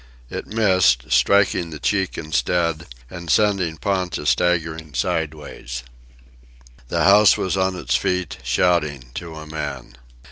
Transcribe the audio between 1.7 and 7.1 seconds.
cheek instead, and sending Ponta staggering sideways. The